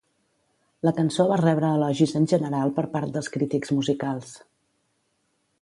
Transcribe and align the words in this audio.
La 0.87 0.93
cançó 0.99 1.25
va 1.31 1.37
rebre 1.41 1.69
elogis 1.79 2.15
en 2.21 2.27
general 2.33 2.75
per 2.81 2.87
part 2.97 3.15
dels 3.19 3.33
crítics 3.37 3.77
musicals. 3.81 4.37